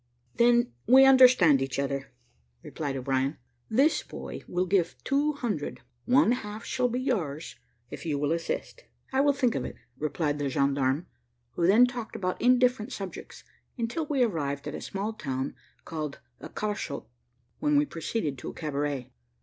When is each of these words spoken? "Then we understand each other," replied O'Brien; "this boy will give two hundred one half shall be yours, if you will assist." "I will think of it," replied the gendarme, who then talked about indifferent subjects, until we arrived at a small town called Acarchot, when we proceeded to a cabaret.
"Then 0.33 0.73
we 0.87 1.05
understand 1.05 1.61
each 1.61 1.77
other," 1.77 2.09
replied 2.63 2.97
O'Brien; 2.97 3.37
"this 3.69 4.01
boy 4.01 4.41
will 4.47 4.65
give 4.65 4.95
two 5.03 5.33
hundred 5.33 5.81
one 6.05 6.31
half 6.31 6.65
shall 6.65 6.87
be 6.89 6.99
yours, 6.99 7.59
if 7.91 8.03
you 8.03 8.17
will 8.17 8.31
assist." 8.31 8.85
"I 9.13 9.21
will 9.21 9.31
think 9.33 9.53
of 9.53 9.63
it," 9.63 9.75
replied 9.99 10.39
the 10.39 10.49
gendarme, 10.49 11.05
who 11.51 11.67
then 11.67 11.85
talked 11.85 12.15
about 12.15 12.41
indifferent 12.41 12.91
subjects, 12.91 13.43
until 13.77 14.07
we 14.07 14.23
arrived 14.23 14.67
at 14.67 14.73
a 14.73 14.81
small 14.81 15.13
town 15.13 15.53
called 15.85 16.19
Acarchot, 16.41 17.05
when 17.59 17.75
we 17.75 17.85
proceeded 17.85 18.39
to 18.39 18.49
a 18.49 18.53
cabaret. 18.55 19.11